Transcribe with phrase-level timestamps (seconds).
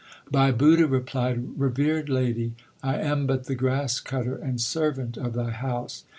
[0.31, 5.51] Bhai Budha replied, Revered lady, I am but the grass cutter and servant of thy
[5.51, 6.05] house.